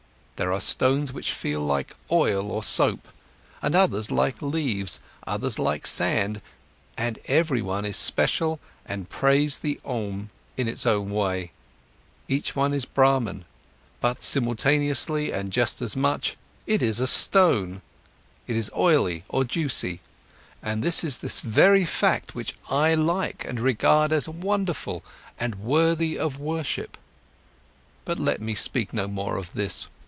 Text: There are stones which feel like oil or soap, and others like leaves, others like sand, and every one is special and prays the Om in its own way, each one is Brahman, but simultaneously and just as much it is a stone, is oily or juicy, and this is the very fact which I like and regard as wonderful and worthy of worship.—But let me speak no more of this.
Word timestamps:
There 0.37 0.51
are 0.51 0.59
stones 0.59 1.13
which 1.13 1.33
feel 1.33 1.59
like 1.61 1.95
oil 2.11 2.49
or 2.49 2.63
soap, 2.63 3.07
and 3.61 3.75
others 3.75 4.09
like 4.09 4.41
leaves, 4.41 4.99
others 5.27 5.59
like 5.59 5.85
sand, 5.85 6.41
and 6.97 7.19
every 7.25 7.61
one 7.61 7.85
is 7.85 7.95
special 7.95 8.59
and 8.83 9.07
prays 9.07 9.59
the 9.59 9.79
Om 9.85 10.31
in 10.57 10.67
its 10.67 10.87
own 10.87 11.11
way, 11.11 11.51
each 12.27 12.55
one 12.55 12.73
is 12.73 12.85
Brahman, 12.85 13.45
but 13.99 14.23
simultaneously 14.23 15.31
and 15.31 15.51
just 15.53 15.79
as 15.79 15.95
much 15.95 16.35
it 16.65 16.81
is 16.81 16.99
a 16.99 17.05
stone, 17.05 17.83
is 18.47 18.71
oily 18.75 19.23
or 19.29 19.43
juicy, 19.43 19.99
and 20.63 20.81
this 20.83 21.03
is 21.03 21.19
the 21.19 21.29
very 21.47 21.85
fact 21.85 22.33
which 22.33 22.55
I 22.67 22.95
like 22.95 23.45
and 23.45 23.59
regard 23.59 24.11
as 24.11 24.27
wonderful 24.27 25.03
and 25.39 25.53
worthy 25.63 26.17
of 26.17 26.39
worship.—But 26.39 28.17
let 28.17 28.41
me 28.41 28.55
speak 28.55 28.91
no 28.91 29.07
more 29.07 29.37
of 29.37 29.53
this. 29.53 29.87